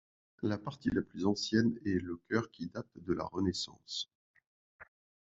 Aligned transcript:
La 0.41 0.57
partie 0.57 0.89
la 0.89 1.03
plus 1.03 1.27
ancienne 1.27 1.77
est 1.85 2.01
le 2.01 2.17
chœur 2.27 2.49
qui 2.49 2.65
date 2.65 2.89
de 2.95 3.13
la 3.13 3.23
Renaissance. 3.23 4.09